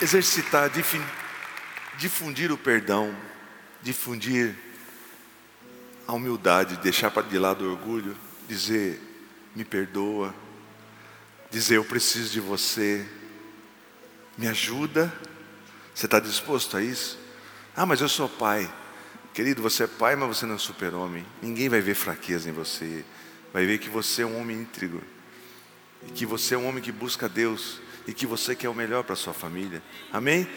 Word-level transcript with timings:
Exercitar, 0.00 0.70
difundir 1.98 2.52
o 2.52 2.56
perdão, 2.56 3.14
difundir 3.82 4.54
a 6.06 6.12
humildade, 6.12 6.76
deixar 6.76 7.10
de 7.10 7.38
lado 7.38 7.64
o 7.64 7.70
orgulho, 7.72 8.16
dizer 8.46 9.00
me 9.54 9.64
perdoa, 9.64 10.34
dizer 11.50 11.76
eu 11.76 11.84
preciso 11.84 12.30
de 12.30 12.40
você, 12.40 13.04
me 14.38 14.46
ajuda. 14.46 15.12
Você 15.94 16.06
está 16.06 16.20
disposto 16.20 16.76
a 16.76 16.82
isso? 16.82 17.18
Ah, 17.74 17.86
mas 17.86 18.00
eu 18.00 18.08
sou 18.08 18.28
pai. 18.28 18.70
Querido, 19.36 19.60
você 19.60 19.84
é 19.84 19.86
pai, 19.86 20.16
mas 20.16 20.28
você 20.28 20.46
não 20.46 20.54
é 20.54 20.58
super-homem. 20.58 21.22
Ninguém 21.42 21.68
vai 21.68 21.82
ver 21.82 21.94
fraqueza 21.94 22.48
em 22.48 22.54
você. 22.54 23.04
Vai 23.52 23.66
ver 23.66 23.76
que 23.76 23.90
você 23.90 24.22
é 24.22 24.26
um 24.26 24.40
homem 24.40 24.62
íntegro. 24.62 25.02
E 26.08 26.10
que 26.10 26.24
você 26.24 26.54
é 26.54 26.58
um 26.58 26.66
homem 26.66 26.82
que 26.82 26.90
busca 26.90 27.28
Deus. 27.28 27.78
E 28.06 28.14
que 28.14 28.26
você 28.26 28.56
quer 28.56 28.70
o 28.70 28.74
melhor 28.74 29.04
para 29.04 29.14
sua 29.14 29.34
família. 29.34 29.82
Amém? 30.10 30.48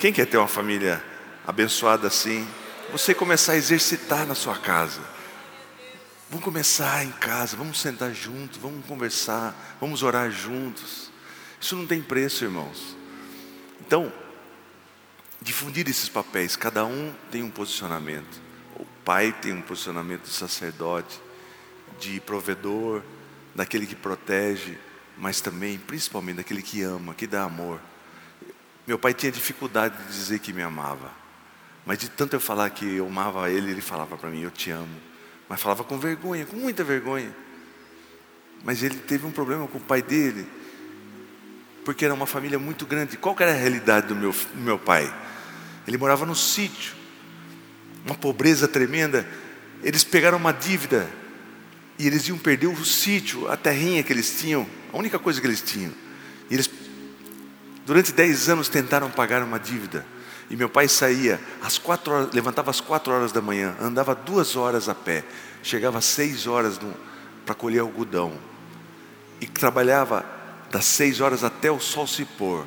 Quem 0.00 0.14
quer 0.14 0.24
ter 0.24 0.38
uma 0.38 0.48
família 0.48 1.04
abençoada 1.46 2.06
assim? 2.06 2.48
Você 2.90 3.12
começar 3.12 3.52
a 3.52 3.56
exercitar 3.56 4.26
na 4.26 4.34
sua 4.34 4.56
casa. 4.56 5.02
Vamos 6.30 6.42
começar 6.42 7.04
em 7.04 7.12
casa, 7.12 7.54
vamos 7.54 7.82
sentar 7.82 8.14
juntos, 8.14 8.56
vamos 8.56 8.86
conversar, 8.86 9.76
vamos 9.78 10.02
orar 10.02 10.30
juntos. 10.30 11.12
Isso 11.60 11.76
não 11.76 11.86
tem 11.86 12.00
preço, 12.00 12.44
irmãos. 12.44 12.96
Então, 13.78 14.10
difundir 15.42 15.88
esses 15.88 16.08
papéis, 16.08 16.56
cada 16.56 16.84
um 16.84 17.12
tem 17.30 17.42
um 17.42 17.50
posicionamento. 17.50 18.40
O 18.76 18.86
pai 19.04 19.32
tem 19.32 19.52
um 19.52 19.60
posicionamento 19.60 20.22
de 20.22 20.30
sacerdote, 20.30 21.20
de 21.98 22.20
provedor, 22.20 23.02
daquele 23.54 23.86
que 23.86 23.94
protege, 23.94 24.78
mas 25.18 25.40
também, 25.40 25.78
principalmente, 25.78 26.36
daquele 26.36 26.62
que 26.62 26.82
ama, 26.82 27.14
que 27.14 27.26
dá 27.26 27.42
amor. 27.42 27.80
Meu 28.86 28.98
pai 28.98 29.12
tinha 29.14 29.30
dificuldade 29.30 29.96
de 29.96 30.12
dizer 30.12 30.38
que 30.38 30.52
me 30.52 30.62
amava, 30.62 31.10
mas 31.84 31.98
de 31.98 32.08
tanto 32.08 32.34
eu 32.34 32.40
falar 32.40 32.70
que 32.70 32.96
eu 32.96 33.06
amava 33.06 33.50
ele, 33.50 33.70
ele 33.70 33.80
falava 33.80 34.16
para 34.16 34.30
mim: 34.30 34.42
Eu 34.42 34.50
te 34.50 34.70
amo. 34.70 35.12
Mas 35.48 35.60
falava 35.60 35.84
com 35.84 35.98
vergonha, 35.98 36.46
com 36.46 36.56
muita 36.56 36.82
vergonha. 36.82 37.34
Mas 38.64 38.82
ele 38.82 38.96
teve 38.96 39.26
um 39.26 39.30
problema 39.30 39.66
com 39.66 39.78
o 39.78 39.80
pai 39.80 40.00
dele, 40.00 40.46
porque 41.84 42.04
era 42.04 42.14
uma 42.14 42.26
família 42.26 42.58
muito 42.58 42.86
grande. 42.86 43.16
Qual 43.16 43.36
era 43.38 43.50
a 43.50 43.56
realidade 43.56 44.06
do 44.06 44.14
meu, 44.14 44.32
do 44.32 44.60
meu 44.60 44.78
pai? 44.78 45.12
Ele 45.86 45.96
morava 45.96 46.24
no 46.24 46.34
sítio, 46.34 46.94
uma 48.04 48.14
pobreza 48.14 48.68
tremenda. 48.68 49.26
Eles 49.82 50.04
pegaram 50.04 50.38
uma 50.38 50.52
dívida 50.52 51.08
e 51.98 52.06
eles 52.06 52.26
iam 52.28 52.38
perder 52.38 52.68
o 52.68 52.84
sítio, 52.84 53.50
a 53.50 53.56
terrinha 53.56 54.02
que 54.02 54.12
eles 54.12 54.38
tinham, 54.38 54.66
a 54.92 54.96
única 54.96 55.18
coisa 55.18 55.40
que 55.40 55.46
eles 55.46 55.60
tinham. 55.60 55.92
E 56.50 56.54
eles, 56.54 56.70
durante 57.84 58.12
dez 58.12 58.48
anos, 58.48 58.68
tentaram 58.68 59.10
pagar 59.10 59.42
uma 59.42 59.58
dívida. 59.58 60.06
E 60.50 60.56
meu 60.56 60.68
pai 60.68 60.86
saía 60.88 61.40
às 61.62 61.78
quatro 61.78 62.12
horas, 62.12 62.34
levantava 62.34 62.70
às 62.70 62.80
quatro 62.80 63.12
horas 63.12 63.32
da 63.32 63.40
manhã, 63.40 63.74
andava 63.80 64.14
duas 64.14 64.54
horas 64.54 64.88
a 64.88 64.94
pé, 64.94 65.24
chegava 65.62 65.98
às 65.98 66.04
seis 66.04 66.46
horas 66.46 66.78
para 67.46 67.54
colher 67.54 67.80
algodão 67.80 68.36
e 69.40 69.46
trabalhava 69.46 70.24
das 70.70 70.84
seis 70.84 71.20
horas 71.20 71.42
até 71.42 71.70
o 71.70 71.80
sol 71.80 72.06
se 72.06 72.24
pôr 72.24 72.66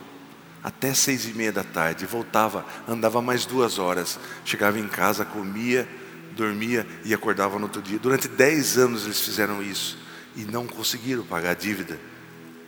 até 0.65 0.95
seis 0.95 1.25
e 1.25 1.33
meia 1.33 1.51
da 1.51 1.63
tarde, 1.63 2.07
voltava, 2.07 2.65
andava 2.87 3.21
mais 3.21 3.45
duas 3.45 3.77
horas, 3.77 4.19
chegava 4.43 4.79
em 4.79 4.87
casa, 4.87 5.23
comia, 5.23 5.87
dormia 6.35 6.87
e 7.05 7.13
acordava 7.13 7.59
no 7.59 7.65
outro 7.65 7.83
dia. 7.83 7.99
Durante 7.99 8.27
dez 8.27 8.75
anos 8.75 9.05
eles 9.05 9.21
fizeram 9.21 9.61
isso 9.61 9.95
e 10.35 10.41
não 10.41 10.65
conseguiram 10.65 11.23
pagar 11.23 11.51
a 11.51 11.53
dívida 11.53 11.99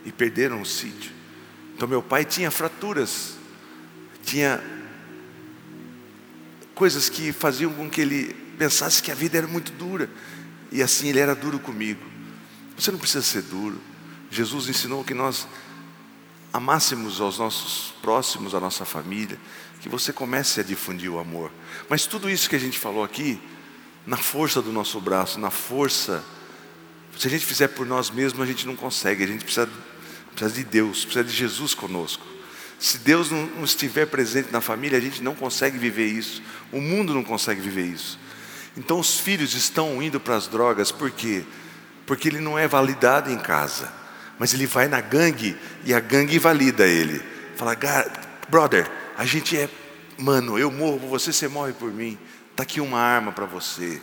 e 0.05 0.11
perderam 0.11 0.61
o 0.61 0.65
sítio. 0.65 1.11
Então 1.75 1.87
meu 1.87 2.03
pai 2.03 2.23
tinha 2.23 2.51
fraturas, 2.51 3.35
tinha 4.23 4.61
coisas 6.75 7.09
que 7.09 7.31
faziam 7.31 7.73
com 7.73 7.89
que 7.89 8.01
ele 8.01 8.31
pensasse 8.59 9.01
que 9.01 9.11
a 9.11 9.15
vida 9.15 9.39
era 9.39 9.47
muito 9.47 9.71
dura 9.71 10.07
e 10.71 10.83
assim 10.83 11.09
ele 11.09 11.19
era 11.19 11.33
duro 11.33 11.57
comigo. 11.57 12.05
Você 12.77 12.91
não 12.91 12.99
precisa 12.99 13.23
ser 13.23 13.41
duro. 13.41 13.81
Jesus 14.29 14.69
ensinou 14.69 15.03
que 15.03 15.15
nós 15.15 15.47
amássemos 16.57 17.21
aos 17.21 17.37
nossos 17.37 17.93
próximos, 18.01 18.55
à 18.55 18.59
nossa 18.59 18.83
família, 18.83 19.37
que 19.79 19.87
você 19.87 20.11
comece 20.11 20.59
a 20.59 20.63
difundir 20.63 21.11
o 21.11 21.19
amor. 21.19 21.51
Mas 21.87 22.07
tudo 22.07 22.27
isso 22.27 22.49
que 22.49 22.55
a 22.55 22.59
gente 22.59 22.79
falou 22.79 23.03
aqui, 23.03 23.39
na 24.07 24.17
força 24.17 24.59
do 24.59 24.71
nosso 24.71 24.99
braço, 24.99 25.39
na 25.39 25.51
força, 25.51 26.23
se 27.15 27.27
a 27.27 27.29
gente 27.29 27.45
fizer 27.45 27.67
por 27.67 27.85
nós 27.85 28.09
mesmos, 28.09 28.41
a 28.41 28.45
gente 28.45 28.65
não 28.65 28.75
consegue, 28.75 29.23
a 29.23 29.27
gente 29.27 29.43
precisa, 29.43 29.69
precisa 30.31 30.55
de 30.55 30.63
Deus, 30.63 31.05
precisa 31.05 31.23
de 31.23 31.31
Jesus 31.31 31.75
conosco. 31.75 32.25
Se 32.79 32.97
Deus 32.97 33.29
não, 33.29 33.45
não 33.45 33.63
estiver 33.63 34.07
presente 34.07 34.51
na 34.51 34.59
família, 34.59 34.97
a 34.97 35.01
gente 35.01 35.21
não 35.21 35.35
consegue 35.35 35.77
viver 35.77 36.07
isso, 36.07 36.41
o 36.71 36.81
mundo 36.81 37.13
não 37.13 37.23
consegue 37.23 37.61
viver 37.61 37.85
isso. 37.85 38.19
Então 38.75 38.99
os 38.99 39.19
filhos 39.19 39.53
estão 39.53 40.01
indo 40.01 40.19
para 40.19 40.35
as 40.35 40.47
drogas, 40.47 40.91
por 40.91 41.11
quê? 41.11 41.43
Porque 42.07 42.27
ele 42.27 42.39
não 42.39 42.57
é 42.57 42.67
validado 42.67 43.31
em 43.31 43.37
casa. 43.37 44.06
Mas 44.39 44.53
ele 44.53 44.67
vai 44.67 44.87
na 44.87 45.01
gangue 45.01 45.57
e 45.83 45.93
a 45.93 45.99
gangue 45.99 46.37
valida 46.37 46.85
ele. 46.85 47.21
Fala, 47.55 47.75
brother, 48.49 48.89
a 49.17 49.25
gente 49.25 49.57
é, 49.57 49.69
mano, 50.17 50.59
eu 50.59 50.71
morro 50.71 50.99
por 50.99 51.09
você, 51.09 51.33
você 51.33 51.47
morre 51.47 51.73
por 51.73 51.91
mim. 51.91 52.17
Está 52.51 52.63
aqui 52.63 52.79
uma 52.79 52.99
arma 52.99 53.31
para 53.31 53.45
você. 53.45 54.01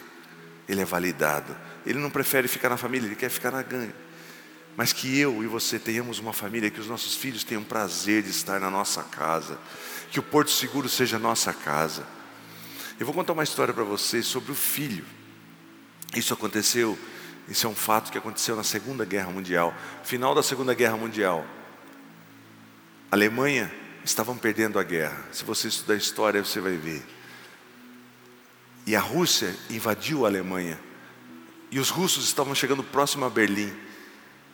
Ele 0.69 0.81
é 0.81 0.85
validado. 0.85 1.57
Ele 1.87 1.99
não 1.99 2.11
prefere 2.11 2.49
ficar 2.49 2.69
na 2.69 2.77
família, 2.77 3.07
ele 3.07 3.17
quer 3.17 3.29
ficar 3.29 3.51
na 3.51 3.63
gangue. 3.63 3.95
Mas 4.77 4.93
que 4.93 5.19
eu 5.19 5.43
e 5.45 5.47
você 5.47 5.79
tenhamos 5.79 6.19
uma 6.19 6.33
família, 6.33 6.71
que 6.71 6.81
os 6.81 6.89
nossos 6.89 7.15
filhos 7.15 7.45
tenham 7.45 7.63
prazer 7.63 8.23
de 8.23 8.31
estar 8.31 8.59
na 8.59 8.71
nossa 8.71 9.03
casa, 9.05 9.59
que 10.11 10.19
o 10.19 10.23
Porto 10.23 10.51
Seguro 10.51 10.89
seja 10.89 11.19
nossa 11.19 11.53
casa. 11.53 12.05
Eu 12.99 13.07
vou 13.07 13.15
contar 13.15 13.33
uma 13.33 13.45
história 13.45 13.73
para 13.73 13.85
vocês 13.85 14.27
sobre 14.27 14.51
o 14.51 14.55
filho. 14.55 15.05
Isso 16.17 16.33
aconteceu 16.33 16.99
isso 17.49 17.67
é 17.67 17.71
um 17.71 17.75
fato 17.75 18.11
que 18.11 18.19
aconteceu 18.19 18.57
na 18.57 18.65
Segunda 18.65 19.05
Guerra 19.05 19.31
Mundial. 19.31 19.75
Final 20.03 20.35
da 20.35 20.43
Segunda 20.43 20.73
Guerra 20.75 20.97
Mundial. 20.97 21.45
A 23.11 23.15
Alemanha 23.15 23.73
estavam 24.05 24.37
perdendo 24.37 24.79
a 24.79 24.83
guerra. 24.83 25.25
Se 25.31 25.45
você 25.45 25.69
estudar 25.69 25.95
história, 25.95 26.45
você 26.45 26.61
vai 26.61 26.77
ver. 26.77 27.05
E 28.87 28.97
a 28.97 29.01
Rússia 29.01 29.55
invadiu 29.71 30.25
a 30.25 30.29
Alemanha. 30.29 30.79
E 31.71 31.79
os 31.79 31.91
russos 31.91 32.25
estavam 32.25 32.55
chegando 32.55 32.83
próximo 32.83 33.25
a 33.25 33.31
Berlim. 33.31 33.73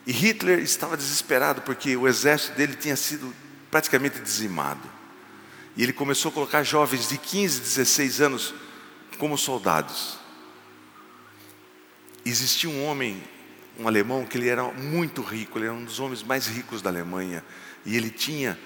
E 0.05 0.11
Hitler 0.11 0.59
estava 0.59 0.97
desesperado 0.97 1.61
porque 1.61 1.95
o 1.95 2.07
exército 2.07 2.55
dele 2.57 2.75
tinha 2.75 2.95
sido 2.95 3.33
praticamente 3.69 4.19
dizimado. 4.19 4.89
E 5.77 5.83
ele 5.83 5.93
começou 5.93 6.29
a 6.29 6.33
colocar 6.33 6.63
jovens 6.63 7.07
de 7.09 7.17
15, 7.17 7.61
16 7.61 8.21
anos 8.21 8.53
como 9.17 9.37
soldados. 9.37 10.20
Existia 12.25 12.69
um 12.69 12.85
homem, 12.85 13.21
um 13.79 13.87
alemão, 13.87 14.25
que 14.25 14.37
ele 14.37 14.47
era 14.47 14.63
muito 14.63 15.21
rico, 15.21 15.57
ele 15.57 15.65
era 15.65 15.73
um 15.73 15.83
dos 15.83 15.99
homens 15.99 16.21
mais 16.21 16.47
ricos 16.47 16.81
da 16.81 16.89
Alemanha, 16.89 17.43
e 17.85 17.95
ele 17.95 18.09
tinha 18.09 18.57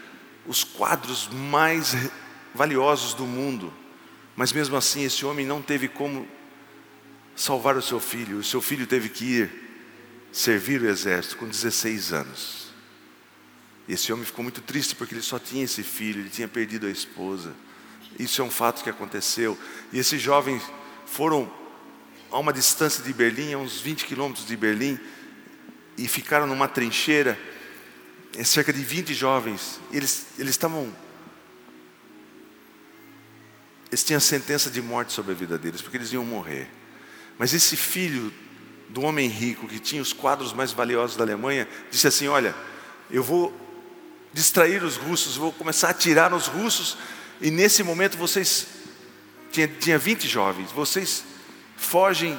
os 0.46 0.64
quadros 0.64 1.28
mais 1.30 1.96
valiosos 2.54 3.14
do 3.14 3.26
mundo, 3.26 3.74
mas 4.36 4.52
mesmo 4.52 4.76
assim 4.76 5.04
esse 5.04 5.26
homem 5.26 5.46
não 5.46 5.62
teve 5.62 5.88
como 5.88 6.28
salvar 7.36 7.76
o 7.76 7.82
seu 7.82 8.00
filho, 8.00 8.38
o 8.38 8.44
seu 8.44 8.62
filho 8.62 8.86
teve 8.86 9.10
que 9.10 9.26
ir 9.26 9.66
servir 10.32 10.82
o 10.82 10.90
exército 10.90 11.38
com 11.38 11.48
16 11.48 12.14
anos. 12.14 12.66
E 13.88 13.94
esse 13.94 14.12
homem 14.12 14.26
ficou 14.26 14.44
muito 14.44 14.62
triste 14.62 14.96
porque 14.96 15.14
ele 15.14 15.22
só 15.22 15.40
tinha 15.40 15.64
esse 15.64 15.84
filho, 15.84 16.22
ele 16.22 16.30
tinha 16.30 16.48
perdido 16.48 16.88
a 16.88 16.90
esposa. 16.90 17.54
Isso 18.18 18.42
é 18.42 18.44
um 18.44 18.50
fato 18.50 18.84
que 18.84 18.90
aconteceu. 18.90 19.58
E 19.94 20.00
esses 20.00 20.22
jovens 20.22 20.64
foram 21.06 21.52
a 22.32 22.40
uma 22.40 22.52
distância 22.52 23.04
de 23.04 23.14
Berlim, 23.14 23.54
a 23.54 23.58
uns 23.58 23.80
20 23.80 24.06
quilômetros 24.06 24.46
de 24.46 24.56
Berlim, 24.56 25.00
e 25.98 26.08
ficaram 26.08 26.46
numa 26.46 26.68
trincheira, 26.68 27.40
é 28.38 28.44
cerca 28.44 28.74
de 28.74 28.84
20 28.84 29.14
jovens. 29.14 29.80
Eles, 29.92 30.26
estavam. 30.38 30.94
Eles 33.90 34.04
tinham 34.04 34.20
sentença 34.20 34.70
de 34.70 34.82
morte 34.82 35.14
sobre 35.14 35.32
a 35.32 35.36
vida 35.36 35.58
deles, 35.58 35.82
porque 35.82 35.98
eles 35.98 36.12
iam 36.12 36.26
morrer. 36.26 36.68
Mas 37.38 37.54
esse 37.54 37.78
filho 37.78 38.34
do 38.90 39.02
homem 39.02 39.28
rico, 39.28 39.68
que 39.68 39.80
tinha 39.80 40.02
os 40.02 40.14
quadros 40.14 40.54
mais 40.54 40.72
valiosos 40.72 41.16
da 41.16 41.24
Alemanha, 41.24 41.68
disse 41.90 42.08
assim: 42.08 42.28
Olha, 42.28 42.54
eu 43.10 43.24
vou 43.24 43.54
distrair 44.34 44.84
os 44.84 44.98
russos, 44.98 45.38
vou 45.38 45.54
começar 45.54 45.88
a 45.88 45.92
atirar 45.92 46.30
nos 46.30 46.48
russos, 46.48 46.98
e 47.42 47.50
nesse 47.50 47.84
momento 47.84 48.18
vocês. 48.18 48.68
Tinha, 49.52 49.70
tinha 49.70 49.98
20 49.98 50.28
jovens, 50.28 50.70
vocês 50.72 51.24
fogem 51.86 52.38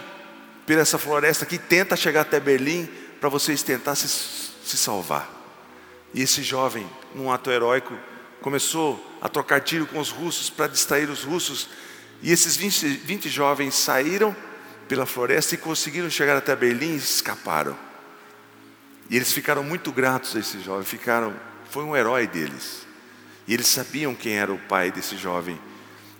por 0.67 0.77
essa 0.77 0.99
floresta 0.99 1.45
aqui, 1.45 1.59
tenta 1.59 1.97
chegar 1.97 2.23
até 2.23 2.41
Berlim 2.41 2.89
para 3.21 3.29
vocês 3.29 3.63
tentar 3.63 3.95
se, 3.95 4.09
se 4.09 4.77
salvar. 4.77 5.31
E 6.13 6.21
esse 6.21 6.43
jovem, 6.43 6.87
num 7.15 7.31
ato 7.31 7.51
heróico, 7.51 7.97
começou 8.41 9.19
a 9.21 9.29
trocar 9.29 9.61
tiro 9.61 9.87
com 9.87 9.99
os 9.99 10.11
russos 10.11 10.51
para 10.51 10.67
distrair 10.67 11.09
os 11.09 11.23
russos. 11.23 11.69
E 12.23 12.33
esses 12.33 12.57
20, 12.57 12.87
20 12.89 13.29
jovens 13.29 13.75
saíram 13.75 14.35
pela 14.89 15.07
floresta 15.07 15.55
e 15.55 15.59
conseguiram 15.59 16.11
chegar 16.11 16.37
até 16.37 16.55
Berlim 16.57 16.95
e 16.95 16.97
escaparam. 16.97 17.77
E 19.09 19.17
eles 19.17 19.33
ficaram 19.33 19.63
muito 19.63 19.93
gratos 19.93 20.35
a 20.35 20.41
esse 20.41 20.61
jovem, 20.61 20.85
ficaram, 20.85 21.35
foi 21.71 21.85
um 21.85 21.97
herói 21.97 22.27
deles. 22.27 22.87
E 23.47 23.55
eles 23.55 23.69
sabiam 23.69 24.15
quem 24.15 24.35
era 24.35 24.53
o 24.53 24.59
pai 24.59 24.91
desse 24.91 25.17
jovem. 25.17 25.59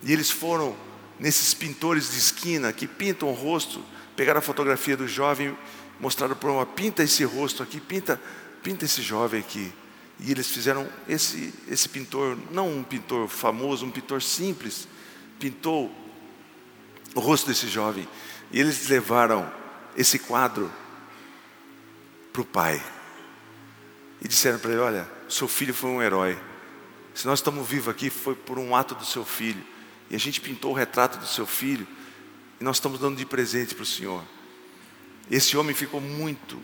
E 0.03 0.13
eles 0.13 0.31
foram 0.31 0.77
nesses 1.19 1.55
pintores 1.55 2.13
de 2.13 2.19
esquina 2.19 2.73
que 2.73 2.87
pintam 2.87 3.29
o 3.29 3.33
rosto, 3.33 3.83
pegaram 4.15 4.39
a 4.39 4.43
fotografia 4.43 4.97
do 4.97 5.09
jovem, 5.09 5.57
mostraram 5.99 6.37
para 6.37 6.51
uma 6.51 6.67
pinta 6.67 7.03
esse 7.03 7.25
rosto 7.25 7.63
aqui, 7.63 7.81
pinta, 7.81 8.21
pinta 8.63 8.85
esse 8.85 9.03
jovem 9.03 9.41
aqui. 9.41 9.73
E 10.19 10.31
eles 10.31 10.49
fizeram 10.49 10.89
esse 11.09 11.53
esse 11.69 11.89
pintor, 11.89 12.39
não 12.51 12.79
um 12.79 12.83
pintor 12.83 13.29
famoso, 13.29 13.85
um 13.85 13.91
pintor 13.91 14.23
simples, 14.23 14.89
pintou 15.39 15.95
o 17.15 17.21
rosto 17.21 17.47
desse 17.47 17.69
jovem. 17.69 18.09
E 18.51 18.61
eles 18.61 18.89
levaram 18.89 19.51
esse 19.97 20.19
quadro 20.19 20.71
para 22.33 22.43
o 22.43 22.45
pai. 22.45 22.83
E 24.21 24.29
disseram 24.29 24.59
para 24.59 24.71
ele: 24.71 24.81
Olha, 24.81 25.09
seu 25.29 25.49
filho 25.49 25.75
foi 25.75 25.91
um 25.91 26.03
herói. 26.03 26.39
Se 27.15 27.27
nós 27.27 27.39
estamos 27.39 27.67
vivos 27.67 27.89
aqui, 27.89 28.11
foi 28.11 28.35
por 28.35 28.59
um 28.59 28.77
ato 28.77 28.95
do 28.95 29.05
seu 29.05 29.25
filho. 29.25 29.65
E 30.11 30.17
a 30.17 30.19
gente 30.19 30.41
pintou 30.41 30.73
o 30.73 30.75
retrato 30.75 31.19
do 31.19 31.27
seu 31.27 31.47
filho. 31.47 31.87
E 32.61 32.65
nós 32.65 32.77
estamos 32.77 32.99
dando 32.99 33.17
de 33.17 33.27
presente 33.27 33.75
para 33.75 33.83
o 33.83 33.87
Senhor. 33.87 34.23
Esse 35.31 35.57
homem 35.57 35.75
ficou 35.75 36.01
muito, 36.01 36.61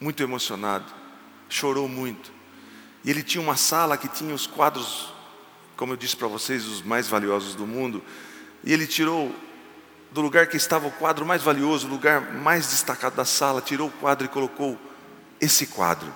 muito 0.00 0.22
emocionado. 0.22 0.92
Chorou 1.48 1.88
muito. 1.88 2.30
E 3.04 3.10
ele 3.10 3.22
tinha 3.22 3.42
uma 3.42 3.56
sala 3.56 3.96
que 3.96 4.08
tinha 4.08 4.34
os 4.34 4.46
quadros, 4.46 5.12
como 5.76 5.92
eu 5.92 5.96
disse 5.96 6.16
para 6.16 6.28
vocês, 6.28 6.66
os 6.66 6.82
mais 6.82 7.08
valiosos 7.08 7.54
do 7.54 7.66
mundo. 7.66 8.02
E 8.64 8.72
ele 8.72 8.86
tirou 8.86 9.34
do 10.10 10.20
lugar 10.20 10.46
que 10.46 10.56
estava 10.56 10.86
o 10.86 10.90
quadro 10.90 11.24
mais 11.24 11.42
valioso, 11.42 11.86
o 11.86 11.90
lugar 11.90 12.32
mais 12.34 12.68
destacado 12.68 13.16
da 13.16 13.24
sala, 13.24 13.60
tirou 13.60 13.88
o 13.88 13.92
quadro 13.92 14.24
e 14.24 14.28
colocou 14.28 14.78
esse 15.40 15.66
quadro. 15.66 16.12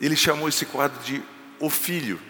Ele 0.00 0.16
chamou 0.16 0.48
esse 0.48 0.66
quadro 0.66 1.02
de 1.02 1.22
O 1.60 1.70
Filho. 1.70 2.20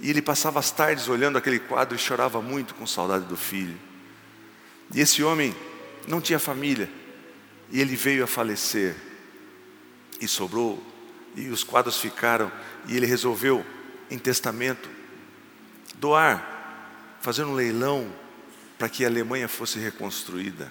E 0.00 0.10
ele 0.10 0.22
passava 0.22 0.58
as 0.58 0.70
tardes 0.70 1.08
olhando 1.08 1.38
aquele 1.38 1.58
quadro 1.58 1.96
e 1.96 1.98
chorava 1.98 2.40
muito 2.40 2.74
com 2.74 2.86
saudade 2.86 3.24
do 3.24 3.36
filho. 3.36 3.76
E 4.94 5.00
esse 5.00 5.22
homem 5.22 5.54
não 6.06 6.20
tinha 6.20 6.38
família, 6.38 6.88
e 7.70 7.80
ele 7.80 7.96
veio 7.96 8.24
a 8.24 8.26
falecer. 8.26 8.96
E 10.20 10.26
sobrou, 10.26 10.82
e 11.36 11.48
os 11.48 11.62
quadros 11.62 11.98
ficaram, 11.98 12.50
e 12.86 12.96
ele 12.96 13.06
resolveu, 13.06 13.64
em 14.10 14.18
testamento, 14.18 14.88
doar, 15.96 17.16
fazer 17.20 17.44
um 17.44 17.54
leilão 17.54 18.10
para 18.78 18.88
que 18.88 19.04
a 19.04 19.08
Alemanha 19.08 19.48
fosse 19.48 19.78
reconstruída. 19.78 20.70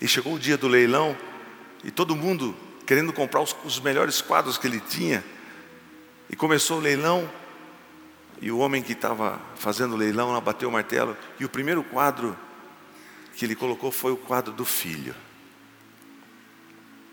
E 0.00 0.06
chegou 0.06 0.34
o 0.34 0.38
dia 0.38 0.56
do 0.56 0.68
leilão, 0.68 1.16
e 1.84 1.90
todo 1.90 2.16
mundo 2.16 2.56
querendo 2.86 3.12
comprar 3.12 3.40
os, 3.40 3.54
os 3.64 3.80
melhores 3.80 4.20
quadros 4.22 4.56
que 4.56 4.66
ele 4.66 4.80
tinha. 4.80 5.24
E 6.30 6.36
começou 6.36 6.78
o 6.78 6.80
leilão, 6.80 7.28
e 8.40 8.50
o 8.50 8.58
homem 8.58 8.82
que 8.82 8.92
estava 8.92 9.40
fazendo 9.56 9.94
o 9.94 9.96
leilão 9.96 10.32
lá 10.32 10.40
bateu 10.40 10.68
o 10.68 10.72
martelo, 10.72 11.16
e 11.38 11.44
o 11.44 11.48
primeiro 11.48 11.82
quadro 11.82 12.36
que 13.34 13.44
ele 13.44 13.54
colocou 13.54 13.90
foi 13.90 14.12
o 14.12 14.16
quadro 14.16 14.52
do 14.52 14.64
filho. 14.64 15.14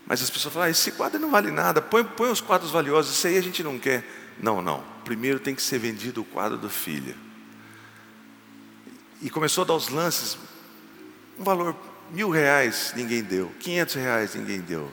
Mas 0.06 0.22
as 0.22 0.28
pessoas 0.28 0.52
falam, 0.52 0.68
ah, 0.68 0.70
esse 0.70 0.92
quadro 0.92 1.18
não 1.18 1.30
vale 1.30 1.50
nada, 1.50 1.80
põe, 1.80 2.04
põe 2.04 2.30
os 2.30 2.40
quadros 2.40 2.70
valiosos, 2.70 3.16
isso 3.16 3.26
aí 3.26 3.38
a 3.38 3.42
gente 3.42 3.62
não 3.62 3.78
quer. 3.78 4.04
Não, 4.38 4.60
não. 4.60 4.84
Primeiro 5.04 5.38
tem 5.38 5.54
que 5.54 5.62
ser 5.62 5.78
vendido 5.78 6.20
o 6.20 6.24
quadro 6.24 6.58
do 6.58 6.68
filho. 6.68 7.14
E 9.22 9.30
começou 9.30 9.62
a 9.62 9.66
dar 9.66 9.74
os 9.74 9.88
lances, 9.88 10.36
um 11.38 11.44
valor 11.44 11.74
Mil 12.10 12.30
reais 12.30 12.92
ninguém 12.94 13.22
deu, 13.22 13.50
quinhentos 13.58 13.94
reais 13.94 14.34
ninguém 14.34 14.60
deu. 14.60 14.90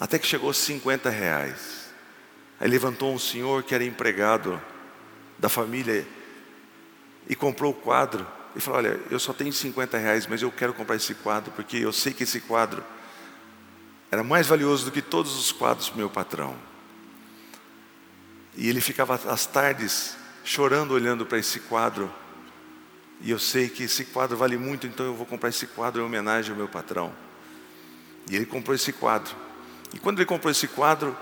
Até 0.00 0.18
que 0.18 0.26
chegou 0.26 0.52
cinquenta 0.52 1.10
reais. 1.10 1.81
Aí 2.62 2.68
levantou 2.68 3.12
um 3.12 3.18
senhor 3.18 3.64
que 3.64 3.74
era 3.74 3.82
empregado 3.82 4.62
da 5.36 5.48
família 5.48 6.06
e 7.28 7.34
comprou 7.34 7.72
o 7.72 7.74
quadro 7.74 8.24
e 8.54 8.60
falou: 8.60 8.78
Olha, 8.78 9.00
eu 9.10 9.18
só 9.18 9.32
tenho 9.32 9.52
50 9.52 9.98
reais, 9.98 10.28
mas 10.28 10.42
eu 10.42 10.52
quero 10.52 10.72
comprar 10.72 10.94
esse 10.94 11.12
quadro 11.12 11.50
porque 11.56 11.78
eu 11.78 11.92
sei 11.92 12.12
que 12.12 12.22
esse 12.22 12.38
quadro 12.38 12.84
era 14.12 14.22
mais 14.22 14.46
valioso 14.46 14.84
do 14.84 14.92
que 14.92 15.02
todos 15.02 15.36
os 15.36 15.50
quadros 15.50 15.88
do 15.88 15.96
meu 15.96 16.08
patrão. 16.08 16.56
E 18.56 18.68
ele 18.68 18.80
ficava 18.80 19.16
às 19.28 19.44
tardes 19.44 20.16
chorando 20.44 20.94
olhando 20.94 21.26
para 21.26 21.38
esse 21.38 21.58
quadro 21.58 22.08
e 23.20 23.32
eu 23.32 23.40
sei 23.40 23.68
que 23.68 23.82
esse 23.82 24.04
quadro 24.04 24.36
vale 24.36 24.56
muito, 24.56 24.86
então 24.86 25.04
eu 25.06 25.16
vou 25.16 25.26
comprar 25.26 25.48
esse 25.48 25.66
quadro 25.66 26.00
em 26.00 26.04
homenagem 26.04 26.52
ao 26.52 26.56
meu 26.56 26.68
patrão. 26.68 27.12
E 28.30 28.36
ele 28.36 28.46
comprou 28.46 28.72
esse 28.72 28.92
quadro. 28.92 29.34
E 29.92 29.98
quando 29.98 30.20
ele 30.20 30.26
comprou 30.26 30.48
esse 30.48 30.68
quadro, 30.68 31.16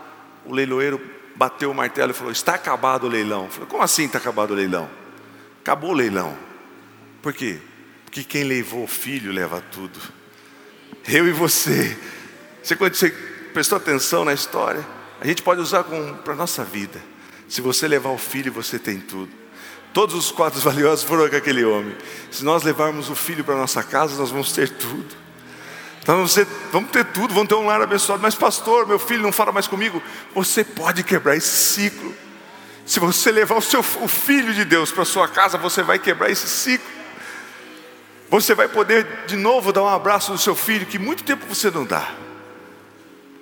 o 0.45 0.53
leiloeiro 0.53 1.20
bateu 1.41 1.71
o 1.71 1.75
martelo 1.75 2.11
e 2.11 2.15
falou: 2.15 2.31
Está 2.31 2.55
acabado 2.55 3.05
o 3.05 3.09
leilão. 3.09 3.45
Eu 3.45 3.51
falei: 3.51 3.69
Como 3.69 3.83
assim 3.83 4.05
está 4.05 4.19
acabado 4.19 4.51
o 4.51 4.55
leilão? 4.55 4.91
Acabou 5.63 5.93
o 5.93 5.95
leilão. 5.95 6.37
Por 7.23 7.33
quê? 7.33 7.59
Porque 8.05 8.23
quem 8.23 8.45
levou 8.45 8.85
o 8.85 8.87
filho 8.87 9.33
leva 9.33 9.63
tudo. 9.73 9.99
Eu 11.09 11.27
e 11.27 11.33
você. 11.33 11.97
Você, 12.63 12.77
quando 12.77 12.95
você 12.95 13.09
prestou 13.55 13.79
atenção 13.79 14.23
na 14.23 14.35
história, 14.35 14.87
a 15.19 15.27
gente 15.27 15.43
pode 15.43 15.63
usar 15.63 15.83
para 15.83 16.35
a 16.35 16.37
nossa 16.37 16.63
vida. 16.63 17.01
Se 17.49 17.63
você 17.63 17.89
levar 17.89 18.11
o 18.11 18.19
filho, 18.19 18.53
você 18.53 18.79
tem 18.79 19.01
tudo. 19.01 19.31
Todos 19.95 20.15
os 20.15 20.31
quadros 20.31 20.63
valiosos 20.63 21.05
foram 21.05 21.27
com 21.29 21.37
aquele 21.37 21.65
homem. 21.65 21.97
Se 22.31 22.45
nós 22.45 22.63
levarmos 22.63 23.09
o 23.09 23.15
filho 23.15 23.43
para 23.43 23.57
nossa 23.57 23.83
casa, 23.83 24.15
nós 24.19 24.31
vamos 24.31 24.53
ter 24.53 24.69
tudo. 24.69 25.17
Então 26.03 26.27
ter, 26.27 26.47
vamos 26.73 26.91
ter 26.91 27.05
tudo, 27.05 27.35
vamos 27.35 27.49
ter 27.49 27.55
um 27.55 27.67
lar 27.67 27.83
abençoado. 27.83 28.23
Mas, 28.23 28.35
pastor, 28.35 28.87
meu 28.87 28.99
filho 28.99 29.23
não 29.23 29.33
fala 29.33 29.53
mais 29.53 29.67
comigo. 29.67 30.03
Você 30.35 30.65
pode 30.65 31.03
quebrar 31.03 31.37
esse 31.37 31.49
ciclo. 31.49 32.15
Se 32.87 32.99
você 32.99 33.31
levar 33.31 33.57
o 33.57 33.63
seu 33.63 33.81
o 33.81 34.09
filho 34.09 34.53
de 34.53 34.65
Deus 34.65 34.91
para 34.91 35.05
sua 35.05 35.29
casa, 35.29 35.59
você 35.59 35.83
vai 35.83 35.99
quebrar 35.99 36.31
esse 36.31 36.49
ciclo. 36.49 36.91
Você 38.31 38.55
vai 38.55 38.69
poder 38.69 39.25
de 39.27 39.37
novo 39.37 39.73
dar 39.73 39.83
um 39.83 39.89
abraço 39.89 40.33
no 40.33 40.39
seu 40.39 40.55
filho 40.55 40.87
que 40.87 40.99
muito 40.99 41.23
tempo 41.23 41.47
você 41.47 41.71
não 41.71 41.85
dá. 41.85 42.15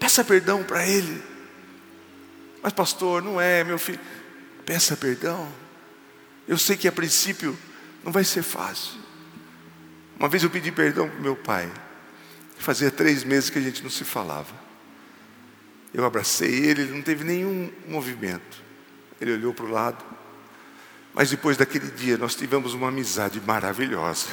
Peça 0.01 0.25
perdão 0.25 0.63
para 0.63 0.87
ele. 0.87 1.23
Mas 2.63 2.73
pastor, 2.73 3.23
não 3.23 3.41
é 3.41 3.63
meu 3.65 3.79
filho. 3.79 4.01
Peça 4.67 4.97
perdão. 4.97 5.49
Eu 6.47 6.59
sei 6.59 6.77
que 6.77 6.89
a 6.89 6.93
princípio 6.93 7.57
não 8.03 8.11
vai 8.11 8.25
ser 8.25 8.43
fácil. 8.43 8.99
Uma 10.19 10.29
vez 10.29 10.43
eu 10.43 10.51
pedi 10.51 10.73
perdão 10.73 11.09
para 11.09 11.21
meu 11.21 11.37
pai. 11.37 11.71
Fazia 12.59 12.91
três 12.91 13.25
meses 13.25 13.51
que 13.51 13.59
a 13.59 13.63
gente 13.63 13.83
não 13.83 13.91
se 13.91 14.05
falava. 14.05 14.55
Eu 15.93 16.05
abracei 16.05 16.51
ele, 16.51 16.83
ele 16.83 16.93
não 16.93 17.03
teve 17.03 17.25
nenhum 17.25 17.71
movimento. 17.87 18.63
Ele 19.21 19.33
olhou 19.33 19.55
para 19.55 19.65
o 19.65 19.71
lado. 19.71 20.05
Mas 21.15 21.31
depois 21.31 21.57
daquele 21.57 21.91
dia 21.91 22.17
nós 22.19 22.35
tivemos 22.35 22.75
uma 22.75 22.89
amizade 22.89 23.41
maravilhosa. 23.41 24.29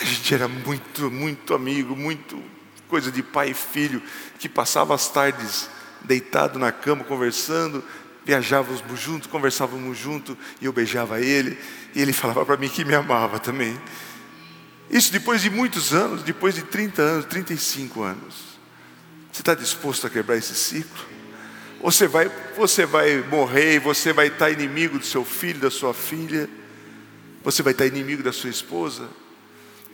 A 0.00 0.04
gente 0.04 0.32
era 0.32 0.48
muito, 0.48 1.10
muito 1.10 1.54
amigo, 1.54 1.94
muito 1.94 2.42
coisa 2.88 3.12
de 3.12 3.22
pai 3.22 3.50
e 3.50 3.54
filho, 3.54 4.02
que 4.38 4.48
passava 4.48 4.94
as 4.94 5.08
tardes 5.10 5.68
deitado 6.02 6.58
na 6.58 6.72
cama 6.72 7.04
conversando, 7.04 7.84
viajávamos 8.24 8.82
juntos, 8.98 9.28
conversávamos 9.28 9.96
juntos, 9.96 10.36
e 10.60 10.64
eu 10.64 10.72
beijava 10.72 11.20
ele, 11.20 11.58
e 11.94 12.00
ele 12.00 12.12
falava 12.12 12.44
para 12.44 12.56
mim 12.56 12.68
que 12.68 12.84
me 12.84 12.94
amava 12.94 13.38
também. 13.38 13.78
Isso 14.90 15.12
depois 15.12 15.42
de 15.42 15.50
muitos 15.50 15.92
anos, 15.92 16.22
depois 16.22 16.54
de 16.54 16.62
30 16.62 17.02
anos, 17.02 17.24
35 17.26 18.02
anos. 18.02 18.58
Você 19.30 19.42
está 19.42 19.54
disposto 19.54 20.06
a 20.06 20.10
quebrar 20.10 20.36
esse 20.36 20.54
ciclo? 20.54 21.06
Ou 21.80 21.92
você 21.92 22.08
vai, 22.08 22.28
você 22.56 22.84
vai 22.84 23.18
morrer 23.18 23.78
você 23.78 24.12
vai 24.12 24.26
estar 24.28 24.50
inimigo 24.50 24.98
do 24.98 25.04
seu 25.04 25.24
filho, 25.24 25.60
da 25.60 25.70
sua 25.70 25.94
filha? 25.94 26.48
Você 27.44 27.62
vai 27.62 27.72
estar 27.72 27.86
inimigo 27.86 28.22
da 28.22 28.32
sua 28.32 28.50
esposa? 28.50 29.08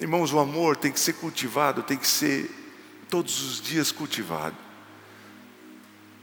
Irmãos, 0.00 0.32
o 0.32 0.38
amor 0.38 0.76
tem 0.76 0.90
que 0.90 0.98
ser 0.98 1.12
cultivado, 1.14 1.82
tem 1.82 1.96
que 1.96 2.08
ser 2.08 2.50
todos 3.10 3.42
os 3.42 3.60
dias 3.60 3.92
cultivado. 3.92 4.56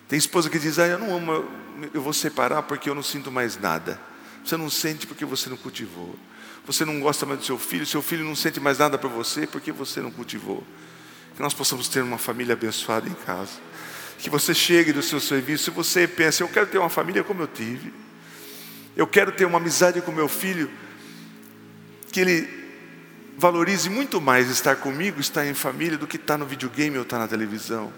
Tem 0.08 0.18
esposa 0.18 0.50
que 0.50 0.60
diz: 0.60 0.78
ah, 0.80 0.88
Eu 0.88 1.00
não 1.00 1.16
amo, 1.16 1.46
eu 1.94 2.01
vou 2.01 2.12
separar 2.12 2.63
porque 2.63 2.90
eu 2.90 2.96
não 2.96 3.04
sinto 3.04 3.32
mais 3.32 3.58
nada. 3.58 4.00
Você 4.44 4.58
não 4.58 4.70
sente 4.70 5.06
porque 5.06 5.24
você 5.24 5.50
não 5.50 5.58
cultivou. 5.58 6.16
Você 6.66 6.86
não 6.86 7.00
gosta 7.00 7.26
mais 7.26 7.40
do 7.40 7.46
seu 7.46 7.58
filho, 7.58 7.86
seu 7.86 8.02
filho 8.02 8.24
não 8.24 8.36
sente 8.36 8.60
mais 8.60 8.78
nada 8.78 8.98
para 8.98 9.10
você 9.10 9.48
porque 9.48 9.72
você 9.72 10.02
não 10.02 10.12
cultivou. 10.12 10.64
Que 11.36 11.42
nós 11.42 11.54
possamos 11.54 11.88
ter 11.88 12.02
uma 12.02 12.18
família 12.18 12.54
abençoada 12.54 13.10
em 13.10 13.14
casa. 13.14 13.54
Que 14.20 14.30
você 14.30 14.54
chegue 14.54 14.94
do 14.94 15.02
seu 15.02 15.20
serviço 15.20 15.70
e 15.70 15.74
você 15.74 16.08
pense: 16.08 16.42
Eu 16.42 16.48
quero 16.50 16.68
ter 16.68 16.78
uma 16.78 16.90
família 16.90 17.24
como 17.24 17.42
eu 17.42 17.48
tive. 17.48 17.92
Eu 18.96 19.08
quero 19.08 19.32
ter 19.32 19.46
uma 19.46 19.58
amizade 19.58 20.02
com 20.02 20.12
meu 20.12 20.28
filho. 20.28 20.70
Que 22.12 22.20
ele 22.20 22.62
valorize 23.38 23.90
muito 23.90 24.22
mais 24.22 24.50
estar 24.50 24.76
comigo, 24.76 25.20
estar 25.20 25.46
em 25.46 25.54
família, 25.54 25.98
do 25.98 26.06
que 26.06 26.18
estar 26.18 26.38
no 26.38 26.46
videogame 26.46 26.98
ou 26.98 27.04
estar 27.04 27.18
na 27.18 27.28
televisão. 27.28 27.92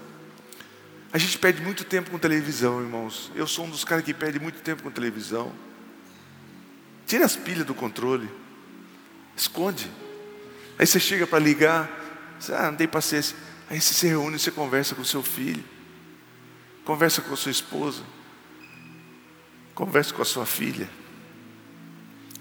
A 1.12 1.18
gente 1.18 1.38
perde 1.38 1.62
muito 1.62 1.84
tempo 1.84 2.10
com 2.10 2.18
televisão, 2.18 2.82
irmãos. 2.82 3.32
Eu 3.36 3.46
sou 3.46 3.66
um 3.66 3.70
dos 3.70 3.84
caras 3.84 4.06
que 4.06 4.14
perde 4.14 4.40
muito 4.40 4.62
tempo 4.62 4.82
com 4.82 4.90
televisão. 4.90 5.52
Tira 7.06 7.26
as 7.26 7.36
pilhas 7.36 7.66
do 7.66 7.74
controle. 7.74 8.30
Esconde. 9.36 9.90
Aí 10.78 10.86
você 10.86 11.00
chega 11.00 11.28
para 11.28 11.40
ligar, 11.40 11.90
você, 12.40 12.54
ah, 12.54 12.70
não 12.72 12.76
tem 12.76 12.88
paciência. 12.88 13.36
Aí 13.70 13.80
você 13.80 13.94
se 13.94 14.08
reúne, 14.08 14.38
você 14.38 14.52
conversa 14.52 14.96
com 14.96 15.04
seu 15.04 15.24
filho, 15.24 15.64
conversa 16.84 17.22
com 17.22 17.34
a 17.34 17.38
sua 17.38 17.52
esposa, 17.52 18.04
conversa 19.74 20.14
com 20.14 20.22
a 20.22 20.26
sua 20.26 20.46
filha. 20.46 20.90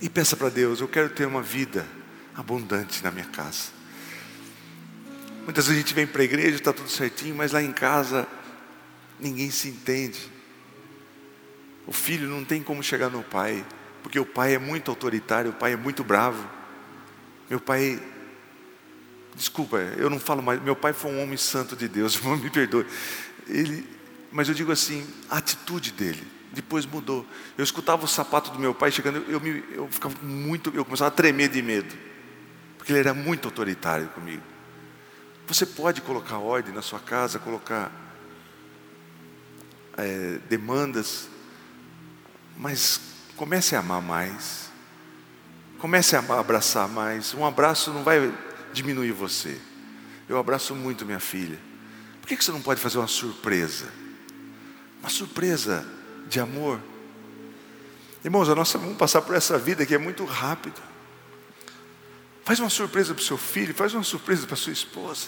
E 0.00 0.08
peça 0.08 0.36
para 0.36 0.48
Deus, 0.48 0.80
eu 0.80 0.88
quero 0.88 1.10
ter 1.10 1.26
uma 1.26 1.42
vida 1.42 1.86
abundante 2.34 3.02
na 3.04 3.10
minha 3.10 3.26
casa. 3.26 3.70
Muitas 5.44 5.66
vezes 5.66 5.80
a 5.80 5.82
gente 5.82 5.94
vem 5.94 6.06
para 6.06 6.22
a 6.22 6.24
igreja, 6.24 6.56
está 6.56 6.72
tudo 6.72 6.88
certinho, 6.88 7.34
mas 7.34 7.52
lá 7.52 7.62
em 7.62 7.72
casa 7.72 8.26
ninguém 9.18 9.50
se 9.50 9.68
entende. 9.68 10.30
O 11.86 11.92
filho 11.92 12.28
não 12.28 12.44
tem 12.44 12.62
como 12.62 12.82
chegar 12.82 13.10
no 13.10 13.22
pai, 13.22 13.64
porque 14.02 14.18
o 14.18 14.26
pai 14.26 14.54
é 14.54 14.58
muito 14.58 14.90
autoritário, 14.90 15.50
o 15.50 15.54
pai 15.54 15.72
é 15.72 15.76
muito 15.76 16.02
bravo. 16.02 16.48
Meu 17.48 17.60
pai, 17.60 18.02
desculpa, 19.34 19.76
eu 19.76 20.10
não 20.10 20.18
falo 20.18 20.42
mais, 20.42 20.60
meu 20.62 20.74
pai 20.74 20.92
foi 20.92 21.12
um 21.12 21.22
homem 21.22 21.36
santo 21.36 21.76
de 21.76 21.88
Deus, 21.88 22.18
me 22.20 22.50
perdoe. 22.50 22.86
Ele, 23.46 23.88
mas 24.30 24.48
eu 24.48 24.54
digo 24.54 24.72
assim, 24.72 25.06
a 25.30 25.38
atitude 25.38 25.92
dele, 25.92 26.26
depois 26.52 26.84
mudou. 26.84 27.26
Eu 27.56 27.64
escutava 27.64 28.04
o 28.04 28.08
sapato 28.08 28.50
do 28.50 28.58
meu 28.58 28.74
pai 28.74 28.90
chegando, 28.90 29.24
eu, 29.28 29.40
me, 29.40 29.62
eu 29.70 29.88
ficava 29.88 30.14
muito, 30.22 30.72
eu 30.74 30.84
começava 30.84 31.08
a 31.08 31.14
tremer 31.14 31.48
de 31.48 31.62
medo, 31.62 31.94
porque 32.78 32.92
ele 32.92 33.00
era 33.00 33.14
muito 33.14 33.46
autoritário 33.46 34.08
comigo. 34.08 34.42
Você 35.46 35.66
pode 35.66 36.00
colocar 36.00 36.38
ordem 36.38 36.74
na 36.74 36.82
sua 36.82 37.00
casa, 37.00 37.38
colocar 37.38 37.92
é, 39.96 40.38
demandas, 40.48 41.28
mas 42.56 43.11
comece 43.42 43.74
a 43.74 43.80
amar 43.80 44.00
mais. 44.00 44.70
Comece 45.80 46.14
a 46.14 46.20
abraçar 46.20 46.86
mais. 46.86 47.34
Um 47.34 47.44
abraço 47.44 47.92
não 47.92 48.04
vai 48.04 48.32
diminuir 48.72 49.10
você. 49.10 49.60
Eu 50.28 50.38
abraço 50.38 50.76
muito 50.76 51.04
minha 51.04 51.18
filha. 51.18 51.58
Por 52.20 52.28
que 52.28 52.36
você 52.36 52.52
não 52.52 52.62
pode 52.62 52.80
fazer 52.80 52.98
uma 52.98 53.08
surpresa? 53.08 53.88
Uma 55.00 55.10
surpresa 55.10 55.84
de 56.28 56.38
amor. 56.38 56.78
Irmãos, 58.24 58.48
a 58.48 58.54
nossa 58.54 58.78
vamos 58.78 58.96
passar 58.96 59.22
por 59.22 59.34
essa 59.34 59.58
vida 59.58 59.84
que 59.84 59.92
é 59.92 59.98
muito 59.98 60.24
rápida. 60.24 60.80
Faz 62.44 62.60
uma 62.60 62.70
surpresa 62.70 63.12
para 63.12 63.22
o 63.22 63.24
seu 63.24 63.36
filho, 63.36 63.74
faz 63.74 63.92
uma 63.92 64.04
surpresa 64.04 64.46
para 64.46 64.54
sua 64.54 64.72
esposa. 64.72 65.26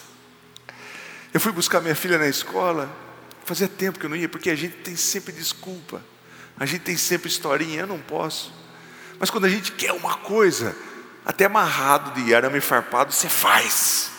Eu 1.32 1.40
fui 1.40 1.50
buscar 1.50 1.80
minha 1.80 1.96
filha 1.96 2.16
na 2.16 2.28
escola, 2.28 2.88
fazia 3.44 3.66
tempo 3.66 3.98
que 3.98 4.06
eu 4.06 4.10
não 4.10 4.16
ia, 4.16 4.28
porque 4.28 4.50
a 4.50 4.54
gente 4.54 4.76
tem 4.76 4.94
sempre 4.94 5.32
desculpa, 5.32 6.00
a 6.58 6.66
gente 6.66 6.82
tem 6.82 6.96
sempre 6.96 7.28
historinha, 7.28 7.80
eu 7.80 7.86
não 7.86 7.98
posso. 7.98 8.52
Mas 9.18 9.30
quando 9.30 9.44
a 9.44 9.48
gente 9.48 9.72
quer 9.72 9.92
uma 9.92 10.16
coisa, 10.16 10.76
até 11.24 11.46
amarrado 11.46 12.20
de 12.20 12.34
arame 12.34 12.60
farpado, 12.60 13.12
você 13.12 13.28
faz. 13.28 14.10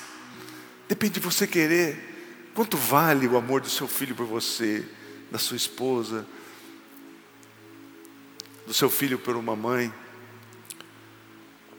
Depende 0.87 1.15
de 1.15 1.19
você 1.19 1.47
querer. 1.47 2.13
Quanto 2.53 2.77
vale 2.77 3.27
o 3.27 3.37
amor 3.37 3.61
do 3.61 3.69
seu 3.69 3.87
filho 3.87 4.15
por 4.15 4.25
você, 4.25 4.85
da 5.31 5.37
sua 5.37 5.57
esposa, 5.57 6.25
do 8.65 8.73
seu 8.73 8.89
filho 8.89 9.19
por 9.19 9.35
uma 9.35 9.55
mãe? 9.55 9.93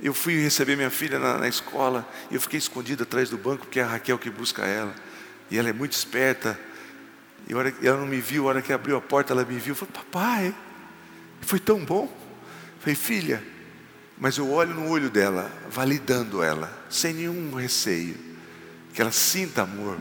Eu 0.00 0.12
fui 0.12 0.38
receber 0.38 0.76
minha 0.76 0.90
filha 0.90 1.18
na, 1.18 1.38
na 1.38 1.48
escola 1.48 2.06
e 2.30 2.34
eu 2.34 2.40
fiquei 2.40 2.58
escondido 2.58 3.02
atrás 3.02 3.30
do 3.30 3.38
banco, 3.38 3.64
porque 3.64 3.80
é 3.80 3.82
a 3.82 3.86
Raquel 3.86 4.18
que 4.18 4.28
busca 4.28 4.64
ela. 4.64 4.94
E 5.50 5.58
ela 5.58 5.70
é 5.70 5.72
muito 5.72 5.92
esperta. 5.92 6.58
E 7.46 7.54
hora, 7.54 7.72
ela 7.82 7.98
não 7.98 8.06
me 8.06 8.20
viu, 8.20 8.44
a 8.44 8.48
hora 8.48 8.62
que 8.62 8.72
abriu 8.72 8.96
a 8.96 9.00
porta, 9.00 9.32
ela 9.32 9.44
me 9.44 9.58
viu. 9.58 9.74
Falei, 9.74 9.94
papai, 9.94 10.54
foi 11.40 11.60
tão 11.60 11.84
bom. 11.84 12.12
Falei, 12.80 12.94
filha, 12.94 13.42
mas 14.18 14.36
eu 14.38 14.50
olho 14.50 14.74
no 14.74 14.88
olho 14.88 15.10
dela, 15.10 15.50
validando 15.70 16.42
ela, 16.42 16.72
sem 16.90 17.14
nenhum 17.14 17.54
receio. 17.54 18.16
Que 18.92 19.00
ela 19.00 19.12
sinta 19.12 19.62
amor, 19.62 19.98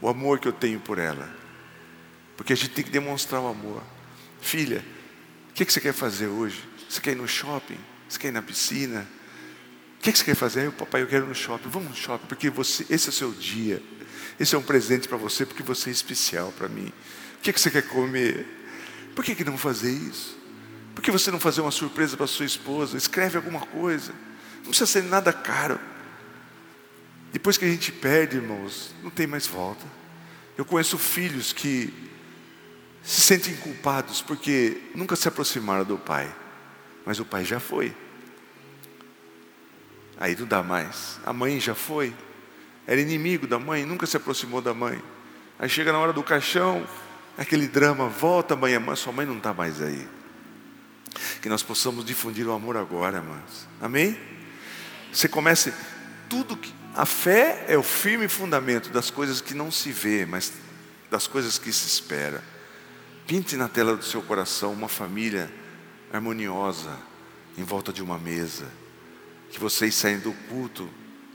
o 0.00 0.08
amor 0.08 0.38
que 0.38 0.48
eu 0.48 0.52
tenho 0.52 0.80
por 0.80 0.98
ela. 0.98 1.28
Porque 2.36 2.52
a 2.52 2.56
gente 2.56 2.70
tem 2.70 2.84
que 2.84 2.90
demonstrar 2.90 3.40
o 3.40 3.46
amor. 3.46 3.82
Filha, 4.40 4.82
o 5.50 5.52
que, 5.52 5.64
que 5.64 5.72
você 5.72 5.80
quer 5.80 5.92
fazer 5.92 6.26
hoje? 6.26 6.66
Você 6.88 7.00
quer 7.00 7.12
ir 7.12 7.16
no 7.16 7.28
shopping? 7.28 7.78
Você 8.08 8.18
quer 8.18 8.28
ir 8.28 8.32
na 8.32 8.42
piscina? 8.42 9.06
O 9.98 10.02
que, 10.02 10.10
que 10.10 10.18
você 10.18 10.24
quer 10.24 10.34
fazer? 10.34 10.64
Eu, 10.64 10.72
papai, 10.72 11.02
eu 11.02 11.06
quero 11.06 11.26
ir 11.26 11.28
no 11.28 11.34
shopping. 11.34 11.68
Vamos 11.68 11.90
no 11.90 11.94
shopping, 11.94 12.26
porque 12.26 12.48
você, 12.48 12.86
esse 12.88 13.08
é 13.08 13.10
o 13.10 13.12
seu 13.12 13.30
dia. 13.32 13.82
Esse 14.38 14.54
é 14.54 14.58
um 14.58 14.62
presente 14.62 15.08
para 15.08 15.16
você, 15.16 15.44
porque 15.44 15.62
você 15.62 15.90
é 15.90 15.92
especial 15.92 16.52
para 16.56 16.68
mim. 16.68 16.92
O 17.36 17.42
que, 17.42 17.52
que 17.52 17.60
você 17.60 17.70
quer 17.70 17.82
comer? 17.82 18.46
Por 19.14 19.24
que, 19.24 19.34
que 19.34 19.44
não 19.44 19.58
fazer 19.58 19.90
isso? 19.90 20.38
Por 20.94 21.02
que 21.02 21.10
você 21.10 21.30
não 21.30 21.40
fazer 21.40 21.60
uma 21.60 21.70
surpresa 21.70 22.16
para 22.16 22.26
sua 22.26 22.46
esposa? 22.46 22.96
Escreve 22.96 23.36
alguma 23.36 23.60
coisa. 23.60 24.12
Não 24.58 24.68
precisa 24.68 24.86
ser 24.86 25.02
nada 25.04 25.32
caro. 25.32 25.80
Depois 27.32 27.56
que 27.56 27.64
a 27.64 27.68
gente 27.68 27.92
perde, 27.92 28.36
irmãos, 28.36 28.94
não 29.02 29.10
tem 29.10 29.26
mais 29.26 29.46
volta. 29.46 29.84
Eu 30.58 30.64
conheço 30.64 30.98
filhos 30.98 31.52
que 31.52 31.92
se 33.02 33.20
sentem 33.20 33.54
culpados 33.56 34.20
porque 34.20 34.80
nunca 34.94 35.16
se 35.16 35.26
aproximaram 35.28 35.84
do 35.84 35.96
pai, 35.96 36.32
mas 37.06 37.18
o 37.18 37.24
pai 37.24 37.44
já 37.44 37.58
foi. 37.58 37.94
Aí 40.18 40.36
não 40.38 40.46
dá 40.46 40.62
mais. 40.62 41.18
A 41.24 41.32
mãe 41.32 41.58
já 41.58 41.74
foi. 41.74 42.14
Era 42.90 43.00
inimigo 43.00 43.46
da 43.46 43.56
mãe, 43.56 43.86
nunca 43.86 44.04
se 44.04 44.16
aproximou 44.16 44.60
da 44.60 44.74
mãe. 44.74 45.00
Aí 45.60 45.68
chega 45.68 45.92
na 45.92 46.00
hora 46.00 46.12
do 46.12 46.24
caixão, 46.24 46.84
aquele 47.38 47.68
drama, 47.68 48.08
volta 48.08 48.56
mãe, 48.56 48.76
mãe, 48.80 48.96
sua 48.96 49.12
mãe 49.12 49.24
não 49.24 49.36
está 49.36 49.54
mais 49.54 49.80
aí. 49.80 50.08
Que 51.40 51.48
nós 51.48 51.62
possamos 51.62 52.04
difundir 52.04 52.48
o 52.48 52.52
amor 52.52 52.76
agora, 52.76 53.18
irmãos. 53.18 53.68
Amém? 53.80 54.18
Você 55.12 55.28
comece 55.28 55.72
tudo 56.28 56.56
que 56.56 56.74
a 56.92 57.06
fé 57.06 57.64
é 57.68 57.78
o 57.78 57.82
firme 57.84 58.26
fundamento 58.26 58.90
das 58.90 59.08
coisas 59.08 59.40
que 59.40 59.54
não 59.54 59.70
se 59.70 59.92
vê, 59.92 60.26
mas 60.26 60.52
das 61.08 61.28
coisas 61.28 61.58
que 61.58 61.72
se 61.72 61.86
espera. 61.86 62.42
Pinte 63.24 63.56
na 63.56 63.68
tela 63.68 63.96
do 63.96 64.04
seu 64.04 64.20
coração 64.20 64.72
uma 64.72 64.88
família 64.88 65.48
harmoniosa 66.12 66.98
em 67.56 67.62
volta 67.62 67.92
de 67.92 68.02
uma 68.02 68.18
mesa. 68.18 68.66
Que 69.48 69.60
vocês 69.60 69.94
saem 69.94 70.18
do 70.18 70.32
culto, 70.48 70.90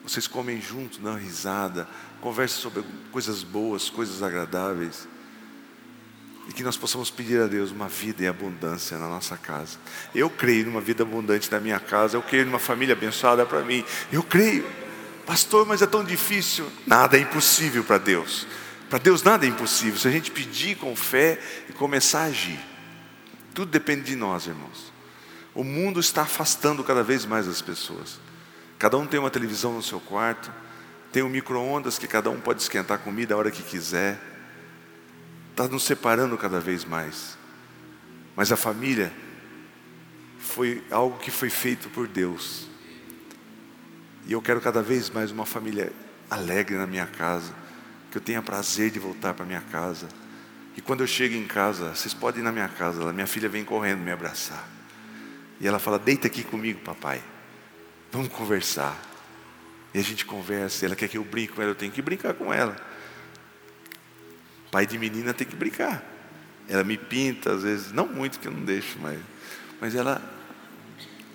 vocês 0.08 0.28
comem 0.28 0.62
juntos, 0.62 1.00
dão 1.00 1.18
risada, 1.18 1.88
conversam 2.22 2.62
sobre 2.62 2.84
coisas 3.12 3.42
boas, 3.44 3.90
coisas 3.90 4.22
agradáveis. 4.22 5.08
E 6.48 6.54
que 6.54 6.64
nós 6.64 6.78
possamos 6.78 7.10
pedir 7.10 7.42
a 7.42 7.48
Deus 7.48 7.72
uma 7.72 7.88
vida 7.88 8.24
em 8.24 8.28
abundância 8.28 9.00
na 9.00 9.10
nossa 9.10 9.36
casa. 9.36 9.80
Eu 10.14 10.30
creio 10.30 10.68
numa 10.68 10.80
vida 10.80 11.02
abundante 11.02 11.52
na 11.52 11.60
minha 11.60 11.80
casa, 11.80 12.18
eu 12.18 12.22
creio 12.22 12.46
numa 12.46 12.60
família 12.60 12.94
abençoada 12.94 13.48
para 13.48 13.64
mim. 13.64 13.84
Eu 14.12 14.22
creio, 14.22 14.64
pastor, 15.26 15.66
mas 15.66 15.82
é 15.82 15.88
tão 15.88 16.04
difícil. 16.04 16.72
Nada 16.86 17.18
é 17.18 17.22
impossível 17.22 17.84
para 17.84 17.98
Deus. 17.98 18.46
Para 18.88 19.00
Deus 19.00 19.24
nada 19.24 19.44
é 19.44 19.50
impossível. 19.50 20.00
Se 20.00 20.08
a 20.08 20.12
gente 20.12 20.30
pedir 20.30 20.78
com 20.78 20.96
fé 20.96 21.40
e 21.68 21.74
começar 21.74 22.20
a 22.20 22.26
agir, 22.26 22.60
tudo 23.56 23.72
depende 23.72 24.04
de 24.04 24.16
nós, 24.16 24.46
irmãos. 24.46 24.94
O 25.56 25.64
mundo 25.64 26.00
está 26.00 26.22
afastando 26.22 26.84
cada 26.84 27.02
vez 27.02 27.26
mais 27.26 27.48
as 27.48 27.62
pessoas. 27.62 28.20
Cada 28.78 28.98
um 28.98 29.08
tem 29.08 29.20
uma 29.20 29.30
televisão 29.30 29.74
no 29.74 29.82
seu 29.82 30.00
quarto, 30.00 30.52
tem 31.12 31.24
um 31.24 31.30
micro-ondas 31.30 31.98
que 31.98 32.08
cada 32.08 32.30
um 32.30 32.40
pode 32.40 32.62
esquentar 32.62 33.00
comida 33.00 33.34
a 33.34 33.38
hora 33.38 33.52
que 33.52 33.64
quiser. 33.64 34.20
Está 35.52 35.68
nos 35.68 35.84
separando 35.84 36.38
cada 36.38 36.60
vez 36.60 36.84
mais. 36.84 37.38
Mas 38.36 38.52
a 38.52 38.58
família 38.58 39.14
foi 40.38 40.84
algo 40.92 41.18
que 41.18 41.32
foi 41.32 41.50
feito 41.50 41.90
por 41.90 42.08
Deus. 42.08 42.68
E 44.28 44.34
eu 44.34 44.42
quero 44.42 44.60
cada 44.60 44.82
vez 44.82 45.10
mais 45.10 45.32
uma 45.32 45.46
família 45.46 45.92
alegre 46.30 46.76
na 46.76 46.86
minha 46.86 47.06
casa 47.06 47.54
que 48.12 48.18
eu 48.18 48.22
tenha 48.22 48.42
prazer 48.42 48.92
de 48.92 49.00
voltar 49.00 49.34
para 49.34 49.46
minha 49.46 49.60
casa. 49.60 50.08
E 50.78 50.82
quando 50.82 51.02
eu 51.02 51.08
chego 51.08 51.36
em 51.36 51.46
casa, 51.46 51.94
vocês 51.94 52.14
podem 52.14 52.42
ir 52.42 52.44
na 52.44 52.52
minha 52.52 52.70
casa, 52.70 53.12
minha 53.12 53.28
filha 53.28 53.50
vem 53.50 53.64
correndo 53.66 54.00
me 54.00 54.12
abraçar. 54.12 54.68
E 55.60 55.68
ela 55.68 55.80
fala: 55.80 56.00
Deita 56.00 56.28
aqui 56.28 56.44
comigo, 56.44 56.80
papai. 56.80 57.22
Vamos 58.12 58.30
conversar. 58.30 59.00
E 59.94 60.00
a 60.00 60.02
gente 60.02 60.26
conversa. 60.26 60.86
Ela 60.86 60.96
quer 60.96 61.08
que 61.08 61.18
eu 61.18 61.24
brinque 61.24 61.54
com 61.54 61.62
ela, 61.62 61.72
eu 61.72 61.76
tenho 61.76 61.92
que 61.92 62.02
brincar 62.02 62.34
com 62.34 62.54
ela. 62.54 62.76
Pai 64.72 64.86
de 64.86 64.98
menina 64.98 65.34
tem 65.34 65.48
que 65.48 65.56
brincar. 65.56 66.04
Ela 66.68 66.84
me 66.84 66.98
pinta, 66.98 67.54
às 67.54 67.64
vezes, 67.64 67.92
não 67.92 68.08
muito 68.08 68.40
que 68.40 68.48
eu 68.48 68.52
não 68.52 68.66
deixo, 68.66 68.98
mas, 69.00 69.20
mas 69.80 69.96
ela, 69.96 70.22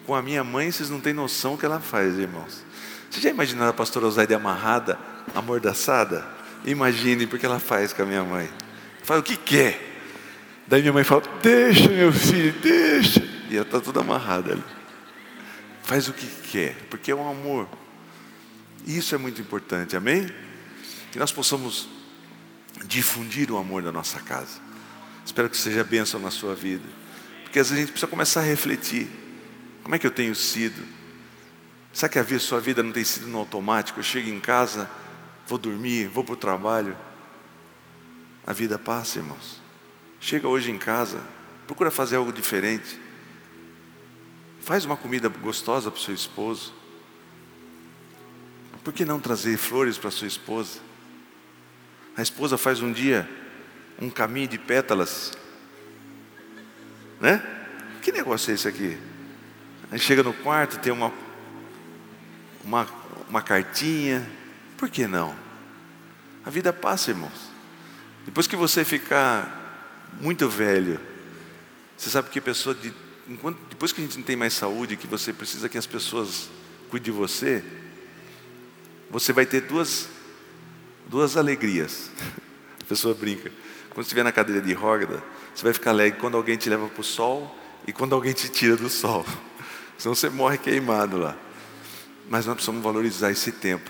com 0.04 0.14
a 0.14 0.20
minha 0.20 0.42
mãe, 0.42 0.70
vocês 0.70 0.90
não 0.90 1.00
têm 1.00 1.12
noção 1.12 1.54
o 1.54 1.58
que 1.58 1.64
ela 1.64 1.80
faz, 1.80 2.18
irmãos. 2.18 2.64
Você 3.10 3.20
já 3.20 3.30
imaginaram 3.30 3.70
a 3.70 3.72
pastora 3.72 4.06
Osaide 4.06 4.34
amarrada, 4.34 4.98
amordaçada? 5.34 6.26
Imagine 6.64 7.26
porque 7.26 7.46
ela 7.46 7.58
faz 7.58 7.92
com 7.92 8.02
a 8.02 8.06
minha 8.06 8.22
mãe. 8.22 8.48
Fala 9.02 9.20
o 9.20 9.22
que 9.22 9.36
quer. 9.36 9.88
Daí 10.66 10.80
minha 10.82 10.92
mãe 10.92 11.02
fala: 11.02 11.22
Deixa, 11.42 11.88
meu 11.88 12.12
filho, 12.12 12.52
deixa. 12.60 13.20
E 13.48 13.56
ela 13.56 13.64
está 13.64 13.80
toda 13.80 14.00
amarrada 14.00 14.52
ali. 14.52 14.64
Faz 15.90 16.08
o 16.08 16.12
que 16.12 16.24
quer, 16.52 16.76
porque 16.88 17.10
é 17.10 17.14
um 17.16 17.28
amor. 17.28 17.68
Isso 18.86 19.12
é 19.12 19.18
muito 19.18 19.40
importante, 19.40 19.96
amém? 19.96 20.32
Que 21.10 21.18
nós 21.18 21.32
possamos 21.32 21.88
difundir 22.84 23.50
o 23.50 23.58
amor 23.58 23.82
da 23.82 23.90
nossa 23.90 24.20
casa. 24.20 24.60
Espero 25.26 25.50
que 25.50 25.56
seja 25.56 25.82
bênção 25.82 26.20
na 26.20 26.30
sua 26.30 26.54
vida. 26.54 26.84
Porque 27.42 27.58
às 27.58 27.70
vezes 27.70 27.72
a 27.72 27.80
gente 27.80 27.90
precisa 27.90 28.08
começar 28.08 28.38
a 28.38 28.44
refletir: 28.44 29.08
como 29.82 29.96
é 29.96 29.98
que 29.98 30.06
eu 30.06 30.12
tenho 30.12 30.32
sido? 30.32 30.80
Sabe 31.92 32.12
que 32.12 32.34
a 32.34 32.38
sua 32.38 32.60
vida 32.60 32.84
não 32.84 32.92
tem 32.92 33.02
sido 33.02 33.26
no 33.26 33.38
automático? 33.38 33.98
Eu 33.98 34.04
chego 34.04 34.30
em 34.30 34.38
casa, 34.38 34.88
vou 35.44 35.58
dormir, 35.58 36.06
vou 36.06 36.22
para 36.22 36.34
o 36.34 36.36
trabalho. 36.36 36.96
A 38.46 38.52
vida 38.52 38.78
passa, 38.78 39.18
irmãos. 39.18 39.60
Chega 40.20 40.46
hoje 40.46 40.70
em 40.70 40.78
casa, 40.78 41.20
procura 41.66 41.90
fazer 41.90 42.14
algo 42.14 42.32
diferente. 42.32 43.09
Faz 44.60 44.84
uma 44.84 44.96
comida 44.96 45.28
gostosa 45.28 45.90
para 45.90 45.98
o 45.98 46.02
seu 46.02 46.14
esposo. 46.14 46.72
Por 48.84 48.92
que 48.92 49.04
não 49.04 49.20
trazer 49.20 49.56
flores 49.56 49.98
para 49.98 50.10
sua 50.10 50.28
esposa? 50.28 50.80
A 52.16 52.22
esposa 52.22 52.56
faz 52.56 52.80
um 52.80 52.92
dia 52.92 53.28
um 54.00 54.08
caminho 54.08 54.48
de 54.48 54.58
pétalas. 54.58 55.32
Né? 57.20 57.42
Que 58.02 58.10
negócio 58.10 58.50
é 58.50 58.54
esse 58.54 58.66
aqui? 58.66 58.98
Aí 59.90 59.98
chega 59.98 60.22
no 60.22 60.32
quarto, 60.32 60.78
tem 60.78 60.92
uma, 60.92 61.12
uma, 62.64 62.86
uma 63.28 63.42
cartinha. 63.42 64.26
Por 64.78 64.88
que 64.88 65.06
não? 65.06 65.36
A 66.44 66.48
vida 66.48 66.72
passa, 66.72 67.10
irmãos. 67.10 67.50
Depois 68.24 68.46
que 68.46 68.56
você 68.56 68.84
ficar 68.84 70.08
muito 70.20 70.48
velho, 70.48 70.98
você 71.96 72.08
sabe 72.08 72.30
que 72.30 72.40
pessoa, 72.40 72.74
de, 72.74 72.94
enquanto, 73.30 73.58
depois 73.70 73.92
que 73.92 74.00
a 74.00 74.04
gente 74.04 74.16
não 74.18 74.24
tem 74.24 74.34
mais 74.34 74.52
saúde, 74.52 74.96
que 74.96 75.06
você 75.06 75.32
precisa 75.32 75.68
que 75.68 75.78
as 75.78 75.86
pessoas 75.86 76.50
cuidem 76.90 77.12
de 77.12 77.18
você, 77.18 77.64
você 79.08 79.32
vai 79.32 79.46
ter 79.46 79.62
duas, 79.62 80.08
duas 81.06 81.36
alegrias. 81.36 82.10
A 82.82 82.84
pessoa 82.90 83.14
brinca. 83.14 83.52
Quando 83.90 84.02
estiver 84.02 84.24
na 84.24 84.32
cadeira 84.32 84.60
de 84.60 84.72
roda, 84.72 85.22
você 85.54 85.62
vai 85.62 85.72
ficar 85.72 85.90
alegre 85.90 86.18
quando 86.18 86.36
alguém 86.36 86.56
te 86.56 86.68
leva 86.68 86.88
para 86.88 87.00
o 87.00 87.04
sol 87.04 87.56
e 87.86 87.92
quando 87.92 88.16
alguém 88.16 88.32
te 88.32 88.48
tira 88.48 88.76
do 88.76 88.88
sol. 88.88 89.24
Senão 89.96 90.14
você 90.14 90.28
morre 90.28 90.58
queimado 90.58 91.16
lá. 91.16 91.36
Mas 92.28 92.46
nós 92.46 92.54
precisamos 92.54 92.82
valorizar 92.82 93.30
esse 93.30 93.52
tempo. 93.52 93.88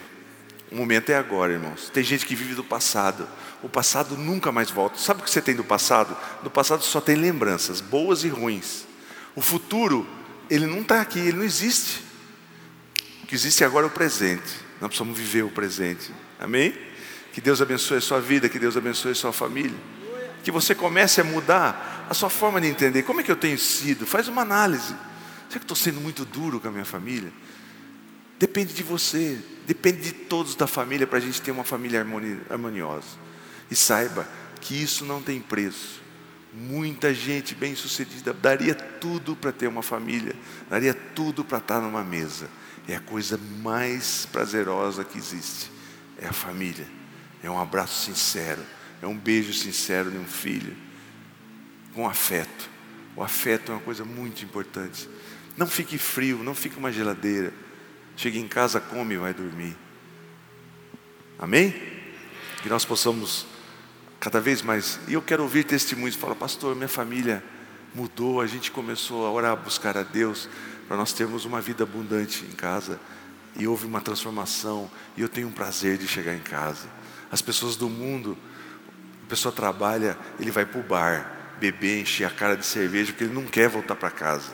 O 0.70 0.76
momento 0.76 1.11
é 1.11 1.16
agora, 1.16 1.52
irmãos. 1.52 1.88
Tem 1.88 2.04
gente 2.04 2.26
que 2.26 2.35
vive 2.35 2.54
do 2.54 2.64
passado. 2.64 3.26
O 3.62 3.68
passado 3.68 4.16
nunca 4.16 4.52
mais 4.52 4.70
volta. 4.70 4.99
Sabe 4.99 5.20
o 5.20 5.25
que 5.25 5.30
você 5.30 5.40
tem 5.40 5.54
do 5.54 5.64
passado? 5.64 6.14
Do 6.42 6.50
passado 6.50 6.82
só 6.82 7.00
tem 7.00 7.16
lembranças, 7.16 7.80
boas 7.80 8.23
e 8.23 8.28
ruins. 8.28 8.89
O 9.34 9.40
futuro, 9.40 10.06
ele 10.49 10.66
não 10.66 10.80
está 10.80 11.00
aqui, 11.00 11.18
ele 11.18 11.38
não 11.38 11.44
existe. 11.44 12.02
O 13.22 13.26
que 13.26 13.34
existe 13.34 13.64
agora 13.64 13.87
é 13.87 13.88
o 13.88 13.92
presente. 13.92 14.52
Nós 14.80 14.88
precisamos 14.88 15.16
viver 15.16 15.42
o 15.42 15.50
presente. 15.50 16.10
Amém? 16.38 16.75
Que 17.32 17.40
Deus 17.40 17.60
abençoe 17.60 17.99
a 17.99 18.00
sua 18.00 18.20
vida, 18.20 18.49
que 18.49 18.58
Deus 18.58 18.76
abençoe 18.76 19.12
a 19.12 19.14
sua 19.14 19.32
família. 19.32 19.76
Que 20.42 20.50
você 20.50 20.75
comece 20.75 21.20
a 21.20 21.25
mudar 21.25 22.06
a 22.08 22.14
sua 22.14 22.30
forma 22.30 22.60
de 22.60 22.66
entender. 22.66 23.02
Como 23.02 23.20
é 23.20 23.22
que 23.22 23.30
eu 23.30 23.37
tenho 23.37 23.58
sido? 23.58 24.06
Faz 24.06 24.26
uma 24.26 24.42
análise. 24.42 24.94
Será 25.49 25.58
que 25.58 25.64
estou 25.64 25.76
sendo 25.76 26.00
muito 26.00 26.25
duro 26.25 26.58
com 26.58 26.68
a 26.68 26.70
minha 26.70 26.84
família? 26.84 27.32
Depende 28.38 28.72
de 28.72 28.82
você, 28.82 29.38
depende 29.66 30.00
de 30.00 30.12
todos 30.12 30.54
da 30.54 30.66
família 30.66 31.06
para 31.06 31.18
a 31.18 31.20
gente 31.20 31.42
ter 31.42 31.50
uma 31.50 31.62
família 31.62 32.04
harmoniosa. 32.49 33.06
E 33.70 33.76
saiba 33.76 34.26
que 34.60 34.80
isso 34.80 35.04
não 35.04 35.20
tem 35.22 35.40
preço. 35.40 36.00
Muita 36.52 37.14
gente 37.14 37.54
bem 37.54 37.76
sucedida 37.76 38.33
daria 38.33 38.75
tudo 38.75 39.37
para 39.37 39.52
ter 39.52 39.69
uma 39.69 39.83
família, 39.83 40.35
daria 40.69 40.92
tudo 40.92 41.45
para 41.45 41.59
estar 41.59 41.80
numa 41.80 42.02
mesa. 42.02 42.49
É 42.88 42.97
a 42.97 43.00
coisa 43.00 43.38
mais 43.62 44.26
prazerosa 44.26 45.04
que 45.04 45.16
existe, 45.16 45.71
é 46.19 46.26
a 46.26 46.33
família. 46.33 46.87
É 47.42 47.49
um 47.49 47.59
abraço 47.59 48.04
sincero, 48.04 48.62
é 49.00 49.07
um 49.07 49.16
beijo 49.16 49.52
sincero 49.52 50.11
de 50.11 50.19
um 50.19 50.26
filho, 50.26 50.76
com 51.95 52.09
afeto. 52.09 52.69
O 53.16 53.23
afeto 53.23 53.71
é 53.71 53.75
uma 53.76 53.80
coisa 53.80 54.04
muito 54.04 54.45
importante. 54.45 55.09
Não 55.57 55.66
fique 55.66 55.99
frio, 55.99 56.42
não 56.42 56.54
fique 56.54 56.76
uma 56.78 56.92
geladeira. 56.92 57.52
Chegue 58.16 58.38
em 58.38 58.49
casa, 58.49 58.80
come 58.80 59.14
e 59.14 59.19
vai 59.19 59.33
dormir. 59.33 59.76
Amém? 61.38 61.75
Que 62.62 62.69
nós 62.69 62.85
possamos 62.85 63.47
cada 64.20 64.38
vez 64.38 64.60
mais. 64.60 65.00
E 65.08 65.14
eu 65.14 65.22
quero 65.22 65.42
ouvir 65.42 65.64
testemunhos. 65.64 66.14
Fala, 66.14 66.35
pastor, 66.35 66.76
minha 66.76 66.88
família 66.88 67.42
mudou. 67.94 68.40
A 68.40 68.46
gente 68.46 68.70
começou 68.70 69.26
a 69.26 69.33
orar, 69.33 69.52
a 69.52 69.56
buscar 69.56 69.96
a 69.96 70.02
Deus 70.02 70.48
para 70.87 70.96
nós 70.96 71.12
termos 71.12 71.46
uma 71.46 71.61
vida 71.61 71.85
abundante 71.85 72.44
em 72.44 72.54
casa. 72.54 73.00
E 73.56 73.66
houve 73.66 73.87
uma 73.87 74.00
transformação. 74.02 74.90
E 75.16 75.22
eu 75.22 75.28
tenho 75.28 75.48
um 75.48 75.52
prazer 75.52 75.96
de 75.96 76.06
chegar 76.06 76.35
em 76.35 76.40
casa. 76.40 76.87
As 77.33 77.40
pessoas 77.40 77.76
do 77.76 77.88
mundo, 77.88 78.37
a 79.24 79.30
pessoa 79.30 79.50
trabalha, 79.50 80.18
ele 80.38 80.50
vai 80.50 80.66
para 80.66 80.80
o 80.80 80.83
bar, 80.83 81.56
beber, 81.59 82.02
encher 82.02 82.24
a 82.26 82.30
cara 82.30 82.56
de 82.56 82.66
cerveja, 82.66 83.12
porque 83.12 83.24
ele 83.24 83.35
não 83.35 83.44
quer 83.44 83.68
voltar 83.68 83.94
para 83.94 84.11
casa. 84.11 84.52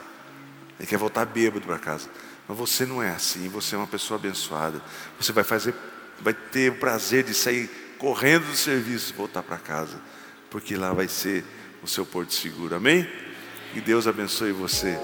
Ele 0.78 0.86
quer 0.86 0.98
voltar 0.98 1.24
bêbado 1.24 1.66
para 1.66 1.78
casa. 1.78 2.08
Mas 2.46 2.56
você 2.56 2.86
não 2.86 3.02
é 3.02 3.10
assim, 3.10 3.48
você 3.48 3.74
é 3.74 3.78
uma 3.78 3.86
pessoa 3.86 4.20
abençoada. 4.20 4.80
Você 5.18 5.32
vai 5.32 5.42
fazer, 5.42 5.74
vai 6.20 6.34
ter 6.34 6.70
o 6.70 6.76
prazer 6.76 7.24
de 7.24 7.34
sair 7.34 7.85
correndo 7.98 8.46
do 8.46 8.56
serviço 8.56 9.14
voltar 9.14 9.42
para 9.42 9.58
casa, 9.58 10.00
porque 10.50 10.76
lá 10.76 10.92
vai 10.92 11.08
ser 11.08 11.44
o 11.82 11.86
seu 11.86 12.04
porto 12.04 12.32
seguro. 12.32 12.74
Amém? 12.74 13.08
Que 13.72 13.80
Deus 13.80 14.06
abençoe 14.06 14.52
você. 14.52 14.98